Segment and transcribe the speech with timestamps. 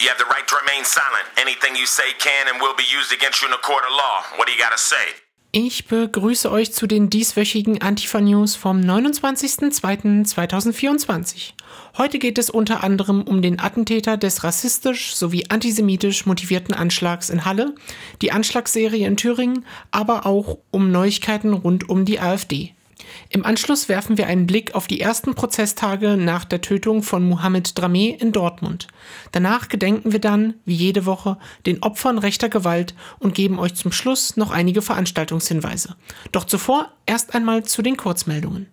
[0.00, 1.26] You have the right to remain silent.
[1.36, 4.24] Anything you say can and will be used against you in a court of law.
[4.38, 4.96] What do you gotta say?
[5.52, 11.52] Ich begrüße euch zu den dieswöchigen Antifa-News vom 29.02.2024.
[11.98, 17.44] Heute geht es unter anderem um den Attentäter des rassistisch sowie antisemitisch motivierten Anschlags in
[17.44, 17.74] Halle,
[18.22, 22.74] die Anschlagsserie in Thüringen, aber auch um Neuigkeiten rund um die AfD.
[23.28, 27.78] Im Anschluss werfen wir einen Blick auf die ersten Prozesstage nach der Tötung von Mohamed
[27.78, 28.88] Drameh in Dortmund.
[29.32, 33.92] Danach gedenken wir dann, wie jede Woche, den Opfern rechter Gewalt und geben euch zum
[33.92, 35.96] Schluss noch einige Veranstaltungshinweise.
[36.32, 38.66] Doch zuvor erst einmal zu den Kurzmeldungen.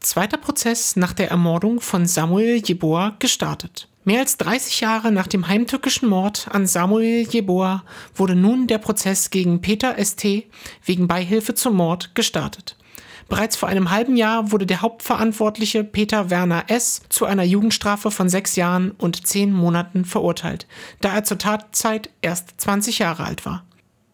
[0.00, 3.88] Zweiter Prozess nach der Ermordung von Samuel Jeboa gestartet.
[4.04, 7.82] Mehr als 30 Jahre nach dem heimtückischen Mord an Samuel Jeboa
[8.14, 10.44] wurde nun der Prozess gegen Peter St.
[10.84, 12.76] wegen Beihilfe zum Mord gestartet.
[13.28, 17.02] Bereits vor einem halben Jahr wurde der Hauptverantwortliche Peter Werner S.
[17.08, 20.66] zu einer Jugendstrafe von sechs Jahren und zehn Monaten verurteilt,
[21.00, 23.64] da er zur Tatzeit erst 20 Jahre alt war.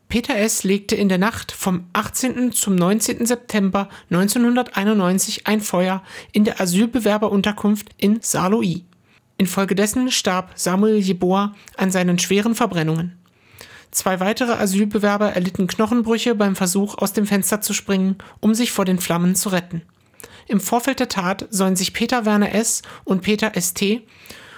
[0.09, 0.65] Peter S.
[0.65, 2.53] legte in der Nacht vom 18.
[2.53, 3.25] zum 19.
[3.27, 8.83] September 1991 ein Feuer in der Asylbewerberunterkunft in Saarlouis.
[9.39, 13.22] Infolgedessen starb Samuel Jeboa an seinen schweren Verbrennungen.
[13.93, 18.87] Zwei weitere Asylbewerber erlitten Knochenbrüche beim Versuch, aus dem Fenster zu springen, um sich vor
[18.87, 19.83] den Flammen zu retten.
[20.49, 22.81] Im Vorfeld der Tat sollen sich Peter Werner S.
[23.05, 24.01] und Peter St.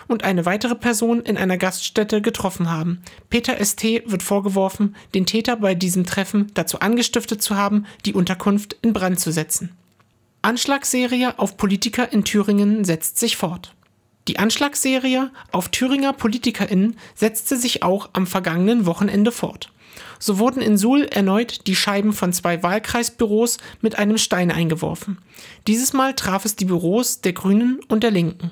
[0.06, 3.02] und eine weitere Person in einer Gaststätte getroffen haben.
[3.28, 4.02] Peter St.
[4.06, 9.18] wird vorgeworfen, den Täter bei diesem Treffen dazu angestiftet zu haben, die Unterkunft in Brand
[9.18, 9.77] zu setzen.
[10.42, 13.74] Anschlagsserie auf Politiker in Thüringen setzt sich fort.
[14.27, 19.70] Die Anschlagsserie auf Thüringer PolitikerInnen setzte sich auch am vergangenen Wochenende fort.
[20.19, 25.19] So wurden in Suhl erneut die Scheiben von zwei Wahlkreisbüros mit einem Stein eingeworfen.
[25.67, 28.50] Dieses Mal traf es die Büros der Grünen und der Linken.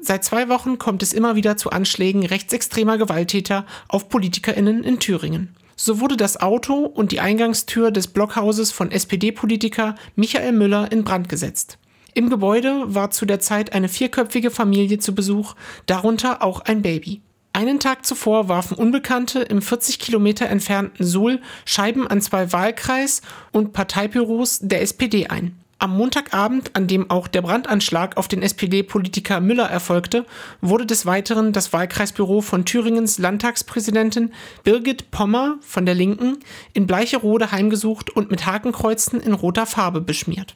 [0.00, 5.54] Seit zwei Wochen kommt es immer wieder zu Anschlägen rechtsextremer Gewalttäter auf PolitikerInnen in Thüringen.
[5.76, 11.28] So wurde das Auto und die Eingangstür des Blockhauses von SPD-Politiker Michael Müller in Brand
[11.28, 11.78] gesetzt.
[12.14, 15.54] Im Gebäude war zu der Zeit eine vierköpfige Familie zu Besuch,
[15.86, 17.20] darunter auch ein Baby.
[17.52, 23.72] Einen Tag zuvor warfen Unbekannte im 40 Kilometer entfernten Suhl Scheiben an zwei Wahlkreis- und
[23.72, 25.56] Parteibüros der SPD ein.
[25.82, 30.26] Am Montagabend, an dem auch der Brandanschlag auf den SPD-Politiker Müller erfolgte,
[30.60, 34.32] wurde des Weiteren das Wahlkreisbüro von Thüringens Landtagspräsidentin
[34.62, 36.38] Birgit Pommer von der Linken
[36.74, 40.54] in Bleicherode heimgesucht und mit Hakenkreuzen in roter Farbe beschmiert.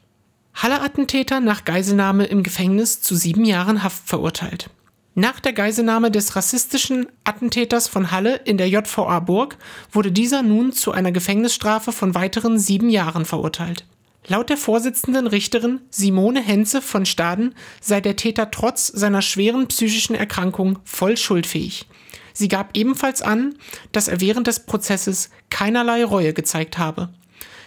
[0.55, 4.71] Halle-Attentäter nach Geiselnahme im Gefängnis zu sieben Jahren Haft verurteilt.
[5.17, 9.57] Nach der Geiselnahme des rassistischen Attentäters von Halle in der JVA Burg
[9.93, 13.85] wurde dieser nun zu einer Gefängnisstrafe von weiteren sieben Jahren verurteilt.
[14.27, 20.15] Laut der Vorsitzenden Richterin Simone Henze von Staden sei der Täter trotz seiner schweren psychischen
[20.15, 21.87] Erkrankung voll schuldfähig.
[22.33, 23.55] Sie gab ebenfalls an,
[23.93, 27.11] dass er während des Prozesses keinerlei Reue gezeigt habe.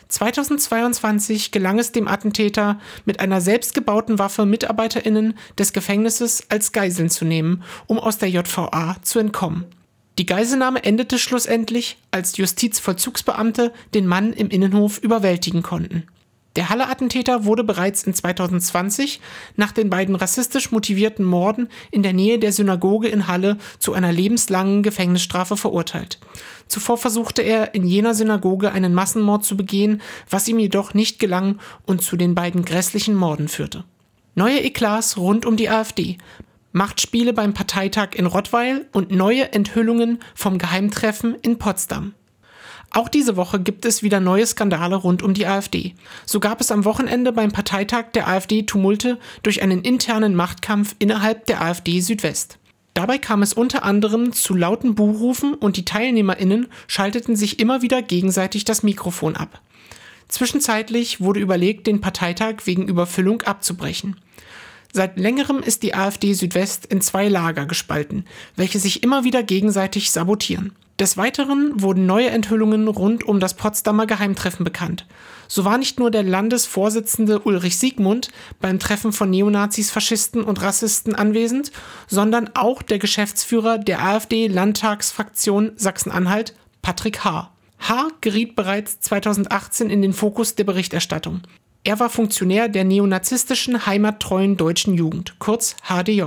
[0.07, 7.25] 2022 gelang es dem Attentäter, mit einer selbstgebauten Waffe MitarbeiterInnen des Gefängnisses als Geiseln zu
[7.25, 9.65] nehmen, um aus der JVA zu entkommen.
[10.17, 16.07] Die Geiselnahme endete schlussendlich, als Justizvollzugsbeamte den Mann im Innenhof überwältigen konnten.
[16.57, 19.21] Der Halle-Attentäter wurde bereits in 2020
[19.57, 24.11] nach den beiden rassistisch motivierten Morden in der Nähe der Synagoge in Halle zu einer
[24.11, 26.19] lebenslangen Gefängnisstrafe verurteilt.
[26.67, 30.01] Zuvor versuchte er in jener Synagoge einen Massenmord zu begehen,
[30.31, 33.83] was ihm jedoch nicht gelang und zu den beiden grässlichen Morden führte.
[34.33, 36.17] Neue Eklats rund um die AfD,
[36.71, 42.15] Machtspiele beim Parteitag in Rottweil und neue Enthüllungen vom Geheimtreffen in Potsdam.
[42.91, 45.93] Auch diese Woche gibt es wieder neue Skandale rund um die AfD.
[46.25, 51.45] So gab es am Wochenende beim Parteitag der AfD Tumulte durch einen internen Machtkampf innerhalb
[51.45, 52.57] der AfD Südwest.
[52.93, 58.01] Dabei kam es unter anderem zu lauten Buhrufen und die TeilnehmerInnen schalteten sich immer wieder
[58.01, 59.61] gegenseitig das Mikrofon ab.
[60.29, 64.15] Zwischenzeitlich wurde überlegt, den Parteitag wegen Überfüllung abzubrechen.
[64.91, 68.25] Seit längerem ist die AfD Südwest in zwei Lager gespalten,
[68.55, 70.73] welche sich immer wieder gegenseitig sabotieren.
[70.99, 75.05] Des Weiteren wurden neue Enthüllungen rund um das Potsdamer Geheimtreffen bekannt.
[75.47, 78.29] So war nicht nur der Landesvorsitzende Ulrich Siegmund
[78.59, 81.71] beim Treffen von Neonazis, Faschisten und Rassisten anwesend,
[82.07, 87.51] sondern auch der Geschäftsführer der AfD-Landtagsfraktion Sachsen-Anhalt, Patrick H.
[87.79, 88.07] H.
[88.21, 91.41] geriet bereits 2018 in den Fokus der Berichterstattung.
[91.83, 96.23] Er war Funktionär der neonazistischen heimattreuen deutschen Jugend, kurz HDJ,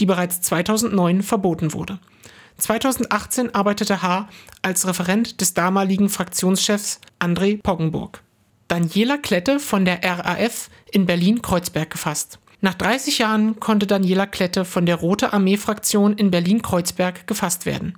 [0.00, 1.98] die bereits 2009 verboten wurde.
[2.58, 4.28] 2018 arbeitete H.
[4.62, 8.20] als Referent des damaligen Fraktionschefs André Poggenburg.
[8.66, 12.40] Daniela Klette von der RAF in Berlin-Kreuzberg gefasst.
[12.60, 17.96] Nach 30 Jahren konnte Daniela Klette von der Rote Armee-Fraktion in Berlin-Kreuzberg gefasst werden.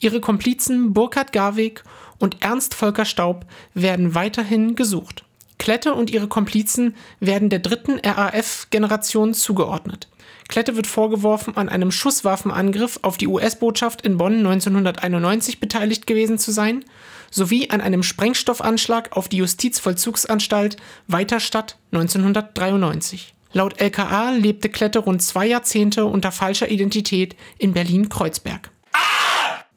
[0.00, 1.84] Ihre Komplizen Burkhard Garweg
[2.18, 3.44] und Ernst Volker Staub
[3.74, 5.24] werden weiterhin gesucht.
[5.60, 10.08] Klette und ihre Komplizen werden der dritten RAF-Generation zugeordnet.
[10.48, 16.50] Klette wird vorgeworfen, an einem Schusswaffenangriff auf die US-Botschaft in Bonn 1991 beteiligt gewesen zu
[16.50, 16.82] sein,
[17.30, 20.78] sowie an einem Sprengstoffanschlag auf die Justizvollzugsanstalt
[21.08, 23.34] Weiterstadt 1993.
[23.52, 28.70] Laut LKA lebte Klette rund zwei Jahrzehnte unter falscher Identität in Berlin-Kreuzberg.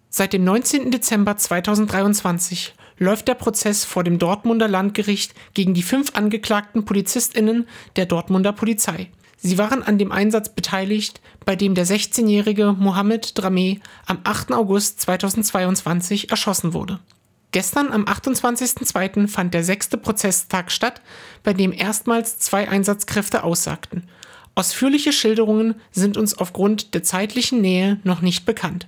[0.09, 0.91] Seit dem 19.
[0.91, 8.06] Dezember 2023 läuft der Prozess vor dem Dortmunder Landgericht gegen die fünf angeklagten PolizistInnen der
[8.06, 9.10] Dortmunder Polizei.
[9.38, 14.54] Sie waren an dem Einsatz beteiligt, bei dem der 16-jährige Mohamed Drameh am 8.
[14.54, 17.00] August 2022 erschossen wurde.
[17.51, 19.28] Gestern am 28.02.
[19.28, 21.01] fand der sechste Prozesstag statt,
[21.44, 24.07] bei dem erstmals zwei Einsatzkräfte aussagten.
[24.56, 28.88] Ausführliche Schilderungen sind uns aufgrund der zeitlichen Nähe noch nicht bekannt.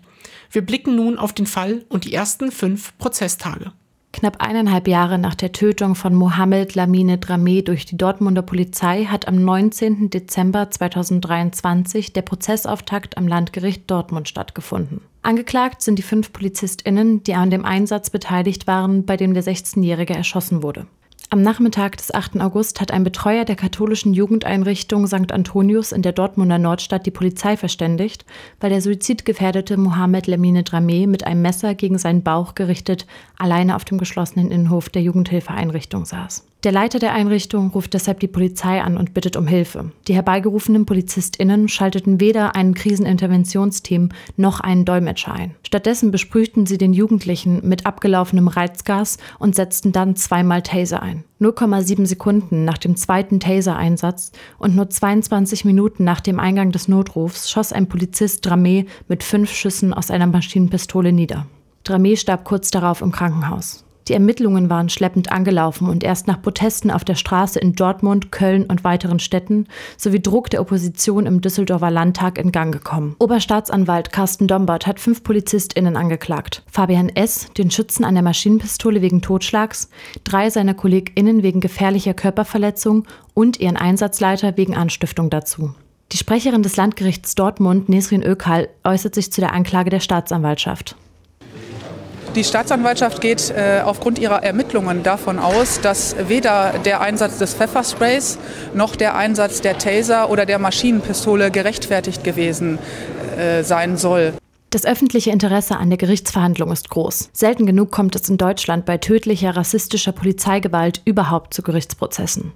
[0.52, 3.74] Wir blicken nun auf den Fall und die ersten fünf Prozesstage.
[4.16, 9.28] Knapp eineinhalb Jahre nach der Tötung von Mohamed Lamine Dramé durch die Dortmunder Polizei hat
[9.28, 10.10] am 19.
[10.10, 15.02] Dezember 2023 der Prozessauftakt am Landgericht Dortmund stattgefunden.
[15.22, 20.16] Angeklagt sind die fünf PolizistInnen, die an dem Einsatz beteiligt waren, bei dem der 16-Jährige
[20.16, 20.88] erschossen wurde.
[21.32, 22.40] Am Nachmittag des 8.
[22.40, 25.32] August hat ein Betreuer der katholischen Jugendeinrichtung St.
[25.32, 28.26] Antonius in der Dortmunder Nordstadt die Polizei verständigt,
[28.60, 33.08] weil der suizidgefährdete Mohamed Lamine Dramé mit einem Messer gegen seinen Bauch gerichtet
[33.40, 36.46] alleine auf dem geschlossenen Innenhof der Jugendhilfeeinrichtung saß.
[36.66, 39.92] Der Leiter der Einrichtung ruft deshalb die Polizei an und bittet um Hilfe.
[40.08, 45.54] Die herbeigerufenen PolizistInnen schalteten weder ein Kriseninterventionsteam noch einen Dolmetscher ein.
[45.62, 51.24] Stattdessen besprühten sie den Jugendlichen mit abgelaufenem Reizgas und setzten dann zweimal Taser ein.
[51.40, 57.48] 0,7 Sekunden nach dem zweiten Taser-Einsatz und nur 22 Minuten nach dem Eingang des Notrufs
[57.48, 61.46] schoss ein Polizist Dramé mit fünf Schüssen aus einer Maschinenpistole nieder.
[61.86, 63.85] Dramé starb kurz darauf im Krankenhaus.
[64.08, 68.66] Die Ermittlungen waren schleppend angelaufen und erst nach Protesten auf der Straße in Dortmund, Köln
[68.66, 69.68] und weiteren Städten
[69.98, 73.16] sowie Druck der Opposition im Düsseldorfer Landtag in Gang gekommen.
[73.18, 76.62] Oberstaatsanwalt Carsten Dombert hat fünf PolizistInnen angeklagt.
[76.72, 79.90] Fabian S., den Schützen an der Maschinenpistole wegen Totschlags,
[80.24, 85.74] drei seiner KollegInnen wegen gefährlicher Körperverletzung und ihren Einsatzleiter wegen Anstiftung dazu.
[86.12, 90.96] Die Sprecherin des Landgerichts Dortmund, Nesrin Ökal, äußert sich zu der Anklage der Staatsanwaltschaft.
[92.36, 98.38] Die Staatsanwaltschaft geht äh, aufgrund ihrer Ermittlungen davon aus, dass weder der Einsatz des Pfeffersprays
[98.74, 102.78] noch der Einsatz der Taser oder der Maschinenpistole gerechtfertigt gewesen
[103.38, 104.34] äh, sein soll.
[104.70, 107.30] Das öffentliche Interesse an der Gerichtsverhandlung ist groß.
[107.32, 112.52] Selten genug kommt es in Deutschland bei tödlicher rassistischer Polizeigewalt überhaupt zu Gerichtsprozessen.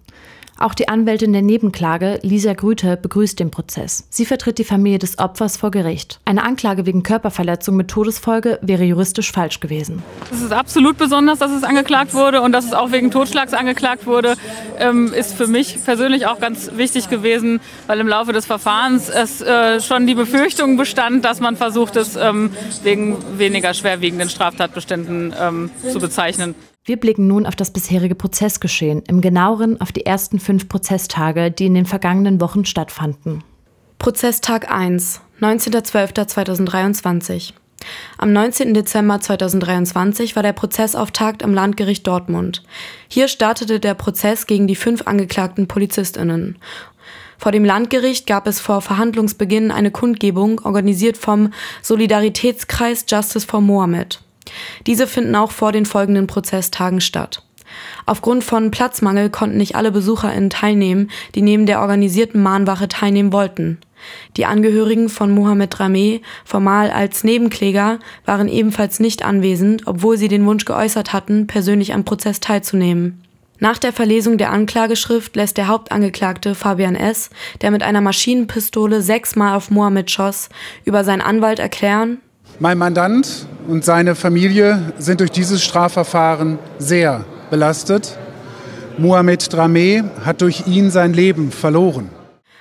[0.60, 4.06] Auch die Anwältin der Nebenklage, Lisa Grüte, begrüßt den Prozess.
[4.10, 6.20] Sie vertritt die Familie des Opfers vor Gericht.
[6.26, 10.04] Eine Anklage wegen Körperverletzung mit Todesfolge wäre juristisch falsch gewesen.
[10.30, 14.06] Es ist absolut besonders, dass es angeklagt wurde und dass es auch wegen Totschlags angeklagt
[14.06, 14.36] wurde,
[14.80, 19.42] ähm, ist für mich persönlich auch ganz wichtig gewesen, weil im Laufe des Verfahrens es
[19.42, 22.52] äh, schon die Befürchtung bestand, dass man versucht, es ähm,
[22.84, 26.54] wegen weniger schwerwiegenden Straftatbeständen ähm, zu bezeichnen.
[26.90, 31.68] Wir blicken nun auf das bisherige Prozessgeschehen, im genaueren auf die ersten fünf Prozesstage, die
[31.68, 33.44] in den vergangenen Wochen stattfanden.
[34.00, 37.54] Prozesstag 1, 19.12.2023.
[38.18, 38.74] Am 19.
[38.74, 42.64] Dezember 2023 war der Prozessauftakt am Landgericht Dortmund.
[43.08, 46.58] Hier startete der Prozess gegen die fünf angeklagten Polizistinnen.
[47.38, 51.54] Vor dem Landgericht gab es vor Verhandlungsbeginn eine Kundgebung, organisiert vom
[51.84, 54.24] Solidaritätskreis Justice for Mohammed.
[54.88, 57.44] Diese finden auch vor den folgenden Prozesstagen statt.
[58.06, 63.80] Aufgrund von Platzmangel konnten nicht alle BesucherInnen teilnehmen, die neben der organisierten Mahnwache teilnehmen wollten.
[64.38, 70.46] Die Angehörigen von Mohamed Rameh, formal als Nebenkläger, waren ebenfalls nicht anwesend, obwohl sie den
[70.46, 73.22] Wunsch geäußert hatten, persönlich am Prozess teilzunehmen.
[73.62, 77.30] Nach der Verlesung der Anklageschrift lässt der Hauptangeklagte Fabian S.,
[77.62, 80.48] der mit einer Maschinenpistole sechsmal auf Mohammed schoss,
[80.86, 82.20] über seinen Anwalt erklären,
[82.60, 88.18] mein Mandant und seine Familie sind durch dieses Strafverfahren sehr belastet.
[88.98, 92.10] Mohamed Dramé hat durch ihn sein Leben verloren.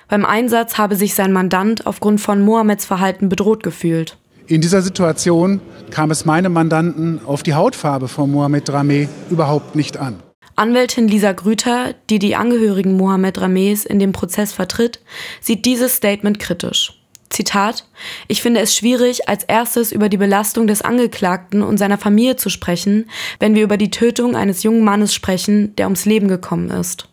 [0.07, 4.17] Beim Einsatz habe sich sein Mandant aufgrund von Mohameds Verhalten bedroht gefühlt.
[4.47, 9.97] In dieser Situation kam es meinem Mandanten auf die Hautfarbe von Mohamed Dramé überhaupt nicht
[9.97, 10.15] an.
[10.55, 14.99] Anwältin Lisa Grüter, die die Angehörigen Mohamed Dramés in dem Prozess vertritt,
[15.41, 16.98] sieht dieses Statement kritisch.
[17.29, 17.85] Zitat,
[18.27, 22.49] ich finde es schwierig, als erstes über die Belastung des Angeklagten und seiner Familie zu
[22.49, 23.09] sprechen,
[23.39, 27.07] wenn wir über die Tötung eines jungen Mannes sprechen, der ums Leben gekommen ist.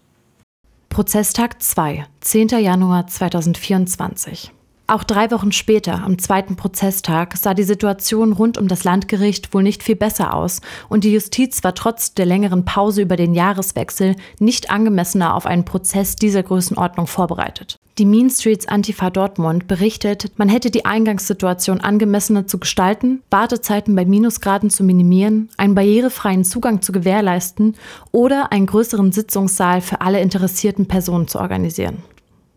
[0.88, 2.49] Prozesstag 2, 10.
[2.49, 4.52] Januar 2024.
[4.88, 9.64] Auch drei Wochen später, am zweiten Prozesstag, sah die Situation rund um das Landgericht wohl
[9.64, 14.14] nicht viel besser aus und die Justiz war trotz der längeren Pause über den Jahreswechsel
[14.38, 17.75] nicht angemessener auf einen Prozess dieser Größenordnung vorbereitet.
[17.98, 24.04] Die Mean Streets Antifa Dortmund berichtet, man hätte die Eingangssituation angemessener zu gestalten, Wartezeiten bei
[24.04, 27.74] Minusgraden zu minimieren, einen barrierefreien Zugang zu gewährleisten
[28.12, 32.02] oder einen größeren Sitzungssaal für alle interessierten Personen zu organisieren.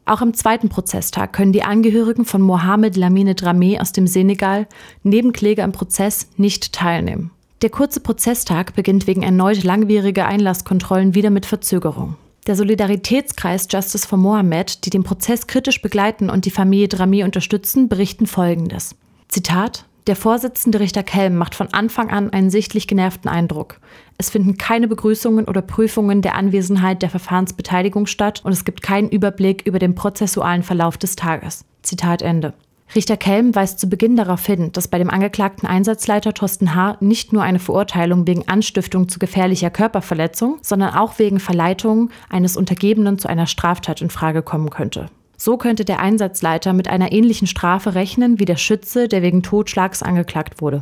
[0.04, 4.68] Auch am zweiten Prozesstag können die Angehörigen von Mohamed Lamine Dramé aus dem Senegal,
[5.04, 7.32] Nebenkläger im Prozess, nicht teilnehmen.
[7.62, 12.18] Der kurze Prozesstag beginnt wegen erneut langwieriger Einlasskontrollen wieder mit Verzögerung.
[12.48, 17.90] Der Solidaritätskreis Justice for Mohammed, die den Prozess kritisch begleiten und die Familie Dramé unterstützen,
[17.90, 18.96] berichten Folgendes.
[19.28, 23.80] Zitat der Vorsitzende Richter Kelm macht von Anfang an einen sichtlich genervten Eindruck.
[24.18, 29.10] Es finden keine Begrüßungen oder Prüfungen der Anwesenheit der Verfahrensbeteiligung statt und es gibt keinen
[29.10, 31.64] Überblick über den prozessualen Verlauf des Tages.
[31.84, 32.56] Zitat Ende.
[32.96, 36.98] Richter Kelm weist zu Beginn darauf hin, dass bei dem angeklagten Einsatzleiter Thorsten H.
[37.02, 43.20] nicht nur eine Verurteilung wegen Anstiftung zu gefährlicher Körperverletzung, sondern auch wegen Verleitung eines Untergebenen
[43.20, 45.06] zu einer Straftat in Frage kommen könnte.
[45.38, 50.02] So könnte der Einsatzleiter mit einer ähnlichen Strafe rechnen wie der Schütze, der wegen Totschlags
[50.02, 50.82] angeklagt wurde.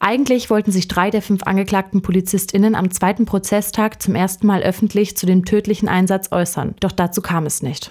[0.00, 5.16] Eigentlich wollten sich drei der fünf angeklagten PolizistInnen am zweiten Prozesstag zum ersten Mal öffentlich
[5.16, 7.90] zu dem tödlichen Einsatz äußern, doch dazu kam es nicht.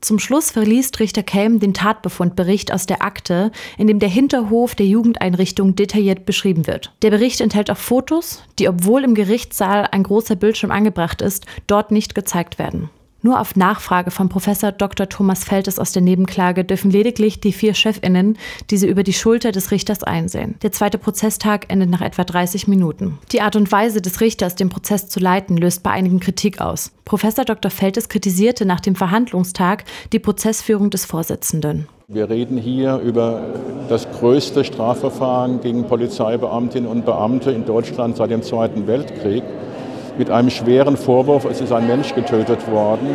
[0.00, 4.86] Zum Schluss verliest Richter Kelm den Tatbefundbericht aus der Akte, in dem der Hinterhof der
[4.86, 6.92] Jugendeinrichtung detailliert beschrieben wird.
[7.02, 11.90] Der Bericht enthält auch Fotos, die, obwohl im Gerichtssaal ein großer Bildschirm angebracht ist, dort
[11.90, 12.88] nicht gezeigt werden.
[13.22, 15.08] Nur auf Nachfrage von Professor Dr.
[15.08, 18.38] Thomas Feltes aus der Nebenklage dürfen lediglich die vier Chefinnen
[18.70, 20.54] diese über die Schulter des Richters einsehen.
[20.62, 23.18] Der zweite Prozesstag endet nach etwa 30 Minuten.
[23.32, 26.92] Die Art und Weise des Richters, den Prozess zu leiten, löst bei einigen Kritik aus.
[27.04, 27.70] Professor Dr.
[27.70, 31.88] Feltes kritisierte nach dem Verhandlungstag die Prozessführung des Vorsitzenden.
[32.08, 33.42] Wir reden hier über
[33.88, 39.44] das größte Strafverfahren gegen Polizeibeamtinnen und Beamte in Deutschland seit dem Zweiten Weltkrieg
[40.20, 43.08] mit einem schweren Vorwurf, es ist ein Mensch getötet worden.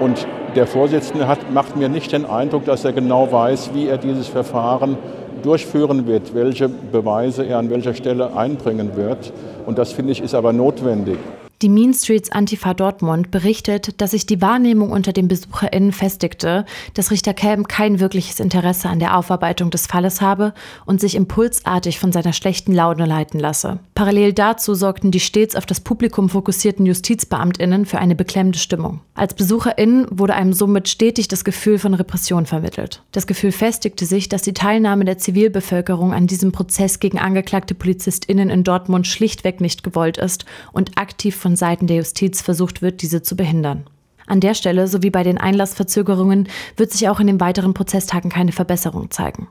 [0.00, 3.96] Und der Vorsitzende hat, macht mir nicht den Eindruck, dass er genau weiß, wie er
[3.96, 4.98] dieses Verfahren
[5.42, 9.32] durchführen wird, welche Beweise er an welcher Stelle einbringen wird.
[9.64, 11.16] Und das finde ich ist aber notwendig.
[11.62, 17.10] Die Mean Streets Antifa Dortmund berichtet, dass sich die Wahrnehmung unter den BesucherInnen festigte, dass
[17.10, 20.52] Richter Kelm kein wirkliches Interesse an der Aufarbeitung des Falles habe
[20.84, 23.78] und sich impulsartig von seiner schlechten Laune leiten lasse.
[23.94, 29.00] Parallel dazu sorgten die stets auf das Publikum fokussierten JustizbeamtInnen für eine beklemmende Stimmung.
[29.14, 33.02] Als BesucherInnen wurde einem somit stetig das Gefühl von Repression vermittelt.
[33.12, 38.50] Das Gefühl festigte sich, dass die Teilnahme der Zivilbevölkerung an diesem Prozess gegen angeklagte PolizistInnen
[38.50, 43.22] in Dortmund schlichtweg nicht gewollt ist und aktiv von Seiten der Justiz versucht wird, diese
[43.22, 43.84] zu behindern.
[44.26, 48.50] An der Stelle sowie bei den Einlassverzögerungen wird sich auch in den weiteren Prozesstagen keine
[48.50, 49.46] Verbesserung zeigen.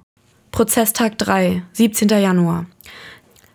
[0.51, 2.09] Prozesstag 3, 17.
[2.09, 2.65] Januar.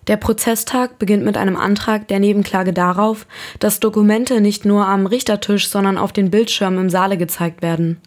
[0.07, 3.27] Der Prozesstag beginnt mit einem Antrag der Nebenklage darauf,
[3.59, 8.01] dass Dokumente nicht nur am Richtertisch, sondern auf den Bildschirmen im Saale gezeigt werden.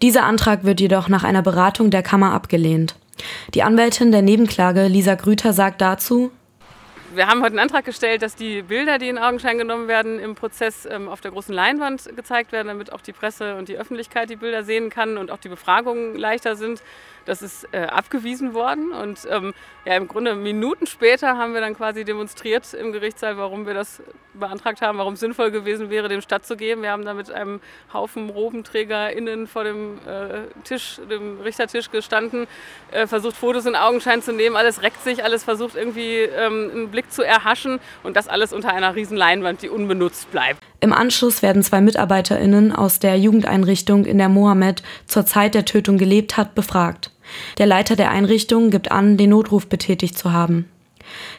[0.00, 2.94] Dieser Antrag wird jedoch nach einer Beratung der Kammer abgelehnt.
[3.54, 6.30] Die Anwältin der Nebenklage, Lisa Grüter, sagt dazu,
[7.14, 10.34] wir haben heute einen Antrag gestellt, dass die Bilder, die in Augenschein genommen werden, im
[10.34, 14.30] Prozess ähm, auf der großen Leinwand gezeigt werden, damit auch die Presse und die Öffentlichkeit
[14.30, 16.82] die Bilder sehen kann und auch die Befragungen leichter sind.
[17.24, 19.54] Das ist äh, abgewiesen worden und ähm,
[19.84, 24.02] ja, im Grunde Minuten später haben wir dann quasi demonstriert im Gerichtssaal, warum wir das
[24.34, 26.82] beantragt haben, warum es sinnvoll gewesen wäre, dem stattzugeben.
[26.82, 27.60] Wir haben da mit einem
[27.92, 32.46] Haufen RobenträgerInnen vor dem äh, Tisch, dem Richtertisch gestanden,
[32.90, 34.56] äh, versucht Fotos in Augenschein zu nehmen.
[34.56, 38.72] Alles reckt sich, alles versucht irgendwie ähm, einen Blick zu erhaschen und das alles unter
[38.72, 40.60] einer riesen Leinwand, die unbenutzt bleibt.
[40.80, 45.98] Im Anschluss werden zwei MitarbeiterInnen aus der Jugendeinrichtung, in der Mohammed zur Zeit der Tötung
[45.98, 47.10] gelebt hat, befragt.
[47.58, 50.68] Der Leiter der Einrichtung gibt an, den Notruf betätigt zu haben.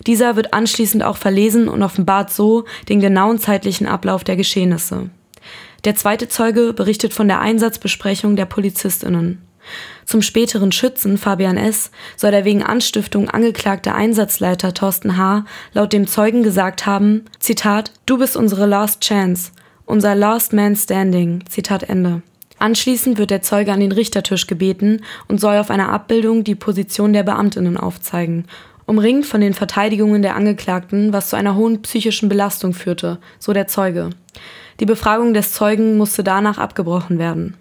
[0.07, 5.09] Dieser wird anschließend auch verlesen und offenbart so den genauen zeitlichen Ablauf der Geschehnisse.
[5.85, 9.41] Der zweite Zeuge berichtet von der Einsatzbesprechung der PolizistInnen.
[10.05, 11.91] Zum späteren Schützen Fabian S.
[12.17, 15.45] soll der wegen Anstiftung angeklagte Einsatzleiter Thorsten H.
[15.73, 19.51] laut dem Zeugen gesagt haben, Zitat, du bist unsere Last Chance,
[19.85, 22.21] unser Last Man Standing, Zitat Ende.
[22.59, 27.11] Anschließend wird der Zeuge an den Richtertisch gebeten und soll auf einer Abbildung die Position
[27.11, 28.45] der Beamtinnen aufzeigen,
[28.85, 33.67] umringt von den Verteidigungen der Angeklagten, was zu einer hohen psychischen Belastung führte, so der
[33.67, 34.11] Zeuge.
[34.79, 37.57] Die Befragung des Zeugen musste danach abgebrochen werden.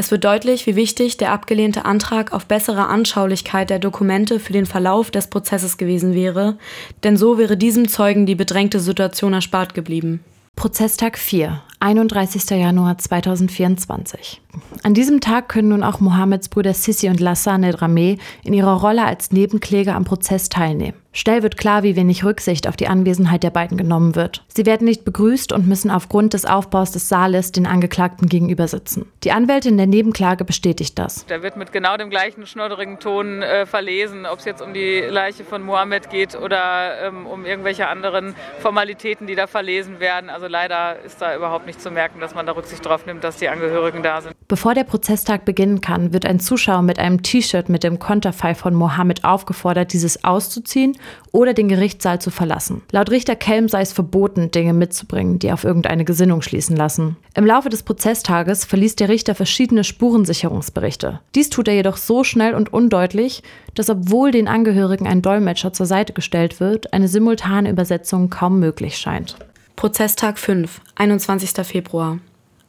[0.00, 4.64] Es wird deutlich, wie wichtig der abgelehnte Antrag auf bessere Anschaulichkeit der Dokumente für den
[4.64, 6.56] Verlauf des Prozesses gewesen wäre,
[7.02, 10.20] denn so wäre diesem Zeugen die bedrängte Situation erspart geblieben.
[10.54, 12.48] Prozesstag 4, 31.
[12.50, 14.40] Januar 2024.
[14.82, 19.04] An diesem Tag können nun auch Mohammeds Brüder Sissi und Lassane Dramé in ihrer Rolle
[19.04, 20.94] als Nebenkläger am Prozess teilnehmen.
[21.18, 24.44] Schnell wird klar, wie wenig Rücksicht auf die Anwesenheit der beiden genommen wird.
[24.46, 29.10] Sie werden nicht begrüßt und müssen aufgrund des Aufbaus des Saales den Angeklagten gegenüber sitzen.
[29.24, 31.26] Die Anwältin der Nebenklage bestätigt das.
[31.26, 35.00] Der wird mit genau dem gleichen schnodderigen Ton äh, verlesen, ob es jetzt um die
[35.00, 40.30] Leiche von Mohammed geht oder ähm, um irgendwelche anderen Formalitäten, die da verlesen werden.
[40.30, 43.38] Also leider ist da überhaupt nicht zu merken, dass man da Rücksicht drauf nimmt, dass
[43.38, 44.36] die Angehörigen da sind.
[44.50, 48.72] Bevor der Prozesstag beginnen kann, wird ein Zuschauer mit einem T-Shirt mit dem Konterfei von
[48.72, 50.96] Mohammed aufgefordert, dieses auszuziehen
[51.32, 52.80] oder den Gerichtssaal zu verlassen.
[52.90, 57.18] Laut Richter Kelm sei es verboten, Dinge mitzubringen, die auf irgendeine Gesinnung schließen lassen.
[57.34, 61.20] Im Laufe des Prozesstages verließ der Richter verschiedene Spurensicherungsberichte.
[61.34, 63.42] Dies tut er jedoch so schnell und undeutlich,
[63.74, 68.96] dass obwohl den Angehörigen ein Dolmetscher zur Seite gestellt wird, eine simultane Übersetzung kaum möglich
[68.96, 69.36] scheint.
[69.76, 71.66] Prozesstag 5, 21.
[71.66, 72.18] Februar.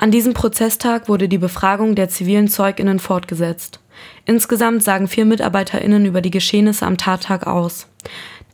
[0.01, 3.81] An diesem Prozesstag wurde die Befragung der zivilen Zeuginnen fortgesetzt.
[4.25, 7.85] Insgesamt sagen vier Mitarbeiterinnen über die Geschehnisse am Tattag aus.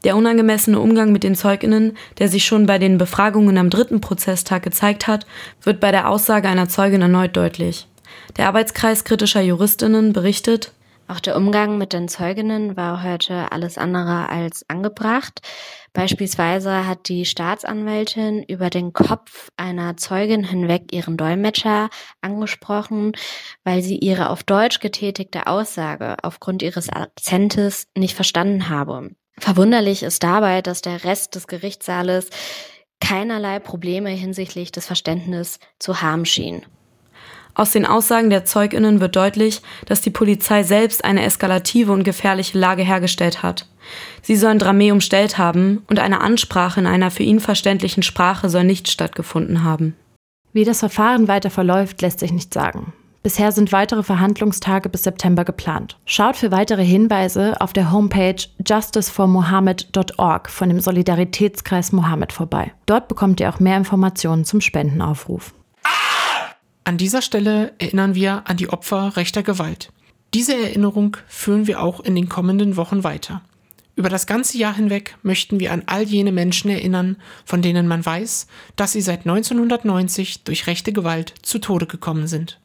[0.04, 4.64] Der unangemessene Umgang mit den Zeuginnen, der sich schon bei den Befragungen am dritten Prozesstag
[4.64, 5.28] gezeigt hat,
[5.62, 7.88] wird bei der Aussage einer Zeugin erneut deutlich.
[8.38, 10.72] Der Arbeitskreis kritischer Juristinnen berichtet,
[11.08, 15.42] auch der Umgang mit den Zeuginnen war heute alles andere als angebracht.
[15.94, 21.90] Beispielsweise hat die Staatsanwältin über den Kopf einer Zeugin hinweg ihren Dolmetscher
[22.22, 23.14] angesprochen,
[23.64, 29.12] weil sie ihre auf Deutsch getätigte Aussage aufgrund ihres Akzentes nicht verstanden habe.
[29.38, 32.30] Verwunderlich ist dabei, dass der Rest des Gerichtssaales
[33.00, 36.66] keinerlei Probleme hinsichtlich des Verständnisses zu haben schien.
[37.56, 42.60] Aus den Aussagen der Zeuginnen wird deutlich, dass die Polizei selbst eine eskalative und gefährliche
[42.60, 43.66] Lage hergestellt hat.
[44.22, 48.66] Sie sollen Dramé umstellt haben und eine Ansprache in einer für ihn verständlichen Sprache soll
[48.66, 49.96] nicht stattgefunden haben.
[50.52, 52.94] Wie das Verfahren weiter verläuft, lässt sich nicht sagen.
[53.24, 55.98] Bisher sind weitere Verhandlungstage bis September geplant.
[56.06, 58.36] Schaut für weitere Hinweise auf der Homepage
[58.68, 62.74] justiceformohammed.org von dem Solidaritätskreis Mohammed vorbei.
[62.86, 65.54] Dort bekommt ihr auch mehr Informationen zum Spendenaufruf.
[66.88, 69.92] An dieser Stelle erinnern wir an die Opfer rechter Gewalt.
[70.36, 73.42] Diese Erinnerung führen wir auch in den kommenden Wochen weiter.
[73.96, 78.06] Über das ganze Jahr hinweg möchten wir an all jene Menschen erinnern, von denen man
[78.06, 78.46] weiß,
[78.76, 82.60] dass sie seit 1990 durch rechte Gewalt zu Tode gekommen sind.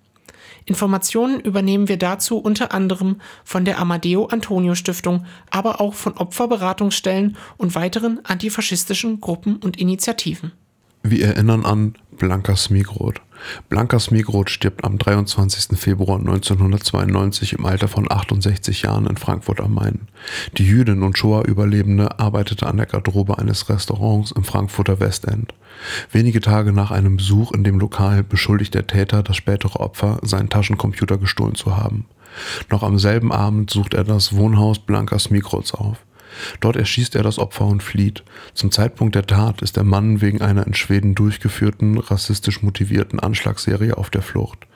[0.67, 7.39] Informationen übernehmen wir dazu unter anderem von der Amadeo Antonio Stiftung, aber auch von Opferberatungsstellen
[7.57, 10.53] und weiteren antifaschistischen Gruppen und Initiativen.
[11.03, 13.23] Wir erinnern an Blanka Smigrod.
[13.71, 15.79] Blanka Smigrod stirbt am 23.
[15.79, 20.01] Februar 1992 im Alter von 68 Jahren in Frankfurt am Main.
[20.59, 25.55] Die Jüdin und Shoah-Überlebende arbeitete an der Garderobe eines Restaurants im Frankfurter Westend.
[26.13, 30.51] Wenige Tage nach einem Besuch in dem Lokal beschuldigt der Täter das spätere Opfer, seinen
[30.51, 32.05] Taschencomputer gestohlen zu haben.
[32.71, 35.97] Noch am selben Abend sucht er das Wohnhaus Blankas Mikrods auf.
[36.61, 38.23] Dort erschießt er das Opfer und flieht.
[38.55, 43.97] Zum Zeitpunkt der Tat ist der Mann wegen einer in Schweden durchgeführten, rassistisch motivierten Anschlagsserie
[43.97, 44.67] auf der Flucht.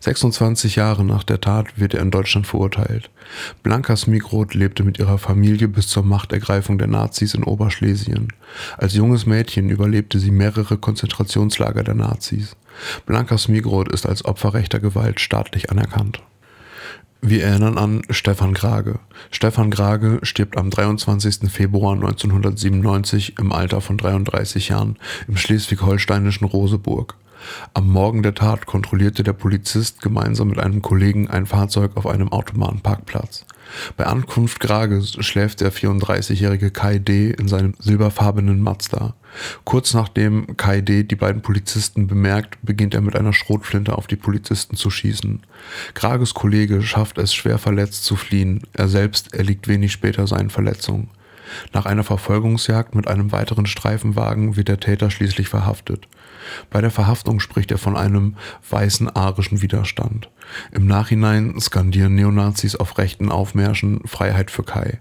[0.00, 3.10] 26 Jahre nach der Tat wird er in Deutschland verurteilt.
[3.62, 8.28] Blanka Smigrod lebte mit ihrer Familie bis zur Machtergreifung der Nazis in Oberschlesien.
[8.76, 12.56] Als junges Mädchen überlebte sie mehrere Konzentrationslager der Nazis.
[13.06, 16.22] Blanka Smigrod ist als Opfer rechter Gewalt staatlich anerkannt.
[17.24, 18.98] Wir erinnern an Stefan Grage.
[19.30, 21.48] Stefan Grage stirbt am 23.
[21.48, 27.14] Februar 1997 im Alter von 33 Jahren im schleswig-holsteinischen Roseburg.
[27.74, 32.32] Am Morgen der Tat kontrollierte der Polizist gemeinsam mit einem Kollegen ein Fahrzeug auf einem
[32.32, 33.46] Autobahnparkplatz.
[33.96, 37.30] Bei Ankunft Grages schläft der 34-jährige Kai D.
[37.30, 39.14] in seinem silberfarbenen Mazda.
[39.64, 41.04] Kurz nachdem Kai D.
[41.04, 45.42] die beiden Polizisten bemerkt, beginnt er mit einer Schrotflinte auf die Polizisten zu schießen.
[45.94, 51.08] Grages Kollege schafft es schwer verletzt zu fliehen, er selbst erliegt wenig später seinen Verletzungen.
[51.72, 56.08] Nach einer Verfolgungsjagd mit einem weiteren Streifenwagen wird der Täter schließlich verhaftet.
[56.70, 58.36] Bei der Verhaftung spricht er von einem
[58.68, 60.30] weißen arischen Widerstand.
[60.72, 65.00] Im Nachhinein skandieren Neonazis auf rechten Aufmärschen Freiheit für Kai.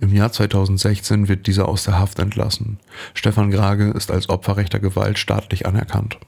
[0.00, 2.78] Im Jahr 2016 wird dieser aus der Haft entlassen.
[3.14, 6.18] Stefan Grage ist als Opfer rechter Gewalt staatlich anerkannt.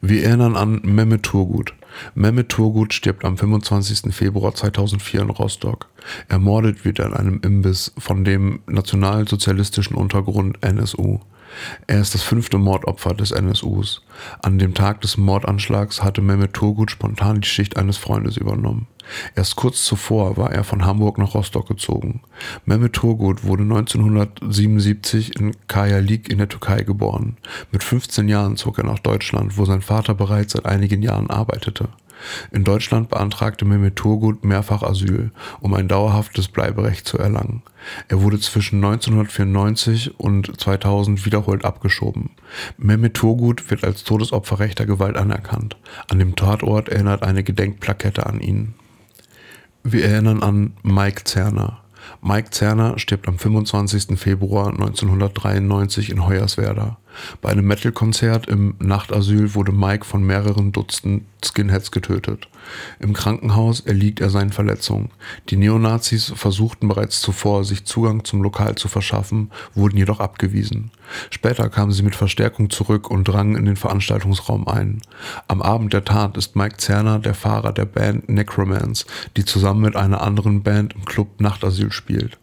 [0.00, 1.74] Wir erinnern an Mehmet Turgut.
[2.14, 4.14] Mehmet Turgut stirbt am 25.
[4.14, 5.88] Februar 2004 in Rostock.
[6.28, 11.20] Ermordet wird er in einem Imbiss von dem nationalsozialistischen Untergrund NSU.
[11.86, 14.02] Er ist das fünfte Mordopfer des NSUs.
[14.42, 18.86] An dem Tag des Mordanschlags hatte Mehmet Turgut spontan die Schicht eines Freundes übernommen.
[19.34, 22.22] Erst kurz zuvor war er von Hamburg nach Rostock gezogen.
[22.64, 27.36] Mehmet Turgut wurde 1977 in Kayalık in der Türkei geboren.
[27.70, 31.88] Mit 15 Jahren zog er nach Deutschland, wo sein Vater bereits seit einigen Jahren arbeitete.
[32.50, 37.62] In Deutschland beantragte Mehmet Turgut mehrfach Asyl, um ein dauerhaftes Bleiberecht zu erlangen.
[38.08, 42.30] Er wurde zwischen 1994 und 2000 wiederholt abgeschoben.
[42.78, 45.76] Mehmet Turgut wird als Todesopfer rechter Gewalt anerkannt.
[46.08, 48.74] An dem Tatort erinnert eine Gedenkplakette an ihn.
[49.82, 51.82] Wir erinnern an Mike Zerner.
[52.22, 54.18] Mike Zerner stirbt am 25.
[54.18, 56.98] Februar 1993 in Hoyerswerda.
[57.40, 62.48] Bei einem Metal-Konzert im Nachtasyl wurde Mike von mehreren Dutzend Skinheads getötet.
[62.98, 65.10] Im Krankenhaus erliegt er seinen Verletzungen.
[65.48, 70.90] Die Neonazis versuchten bereits zuvor, sich Zugang zum Lokal zu verschaffen, wurden jedoch abgewiesen.
[71.30, 75.00] Später kamen sie mit Verstärkung zurück und drangen in den Veranstaltungsraum ein.
[75.48, 79.96] Am Abend der Tat ist Mike Zerner der Fahrer der Band Necromance, die zusammen mit
[79.96, 82.38] einer anderen Band im Club Nachtasyl spielt.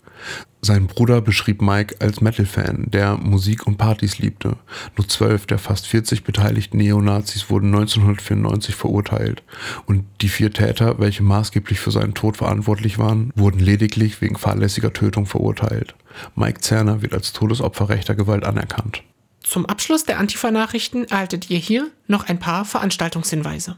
[0.66, 4.56] Sein Bruder beschrieb Mike als Metal-Fan, der Musik und Partys liebte.
[4.96, 9.44] Nur zwölf der fast 40 beteiligten Neonazis wurden 1994 verurteilt
[9.88, 14.94] und die vier Täter, welche maßgeblich für seinen Tod verantwortlich waren, wurden lediglich wegen fahrlässiger
[14.94, 15.96] Tötung verurteilt.
[16.38, 19.04] Mike Zerner wird als Todesopfer rechter Gewalt anerkannt.
[19.42, 23.76] Zum Abschluss der Antifa-Nachrichten erhaltet ihr hier noch ein paar Veranstaltungshinweise.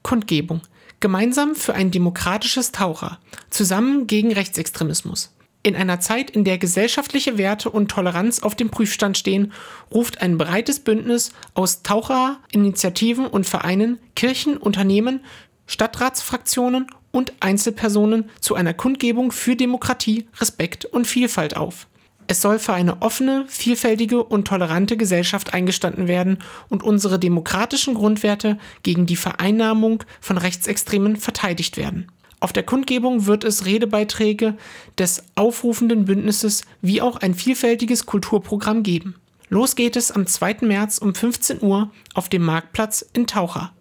[0.00, 0.62] Kundgebung.
[1.00, 3.18] Gemeinsam für ein demokratisches Taucher.
[3.50, 5.30] Zusammen gegen Rechtsextremismus.
[5.64, 9.52] In einer Zeit, in der gesellschaftliche Werte und Toleranz auf dem Prüfstand stehen,
[9.94, 15.20] ruft ein breites Bündnis aus Taucher, Initiativen und Vereinen, Kirchen, Unternehmen,
[15.66, 21.86] Stadtratsfraktionen und Einzelpersonen zu einer Kundgebung für Demokratie, Respekt und Vielfalt auf.
[22.26, 26.38] Es soll für eine offene, vielfältige und tolerante Gesellschaft eingestanden werden
[26.70, 32.10] und unsere demokratischen Grundwerte gegen die Vereinnahmung von Rechtsextremen verteidigt werden.
[32.42, 34.56] Auf der Kundgebung wird es Redebeiträge
[34.98, 39.14] des aufrufenden Bündnisses wie auch ein vielfältiges Kulturprogramm geben.
[39.48, 40.56] Los geht es am 2.
[40.62, 43.72] März um 15 Uhr auf dem Marktplatz in Taucher.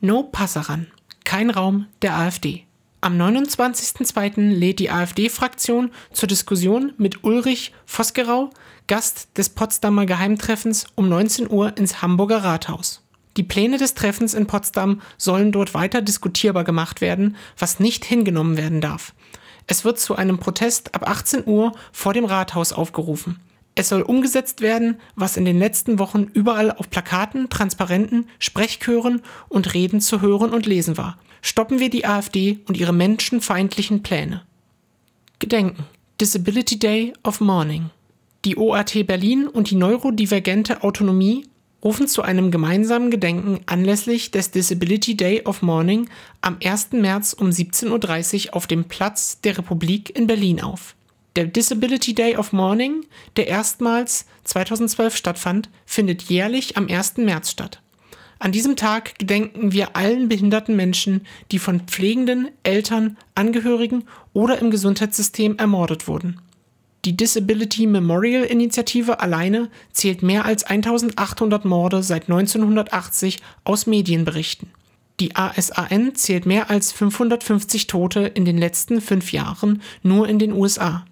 [0.00, 0.88] No Passaran.
[1.22, 2.64] Kein Raum der AfD.
[3.00, 4.54] Am 29.02.
[4.58, 8.50] lädt die AfD-Fraktion zur Diskussion mit Ulrich Vosgerau,
[8.88, 13.04] Gast des Potsdamer Geheimtreffens, um 19 Uhr ins Hamburger Rathaus.
[13.36, 18.56] Die Pläne des Treffens in Potsdam sollen dort weiter diskutierbar gemacht werden, was nicht hingenommen
[18.56, 19.14] werden darf.
[19.66, 23.38] Es wird zu einem Protest ab 18 Uhr vor dem Rathaus aufgerufen.
[23.76, 29.74] Es soll umgesetzt werden, was in den letzten Wochen überall auf Plakaten, Transparenten, Sprechchören und
[29.74, 31.18] Reden zu hören und lesen war.
[31.40, 34.42] Stoppen wir die AfD und ihre menschenfeindlichen Pläne.
[35.38, 35.84] Gedenken.
[36.20, 37.90] Disability Day of Mourning.
[38.44, 41.46] Die OAT Berlin und die neurodivergente Autonomie
[41.82, 46.08] rufen zu einem gemeinsamen Gedenken anlässlich des Disability Day of Mourning
[46.40, 46.92] am 1.
[46.92, 50.94] März um 17.30 Uhr auf dem Platz der Republik in Berlin auf.
[51.36, 57.18] Der Disability Day of Mourning, der erstmals 2012 stattfand, findet jährlich am 1.
[57.18, 57.80] März statt.
[58.40, 64.70] An diesem Tag gedenken wir allen behinderten Menschen, die von Pflegenden, Eltern, Angehörigen oder im
[64.70, 66.40] Gesundheitssystem ermordet wurden.
[67.06, 74.70] Die Disability Memorial Initiative alleine zählt mehr als 1800 Morde seit 1980 aus Medienberichten.
[75.18, 80.52] Die ASAN zählt mehr als 550 Tote in den letzten fünf Jahren nur in den
[80.52, 81.06] USA.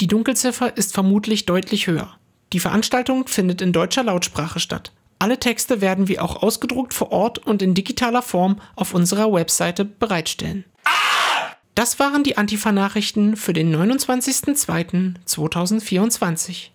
[0.00, 2.16] Die Dunkelziffer ist vermutlich deutlich höher.
[2.52, 4.92] Die Veranstaltung findet in deutscher Lautsprache statt.
[5.18, 9.84] Alle Texte werden wir auch ausgedruckt vor Ort und in digitaler Form auf unserer Webseite
[9.84, 10.64] bereitstellen.
[11.76, 16.70] Das waren die Antifa-Nachrichten für den 29.02.2024.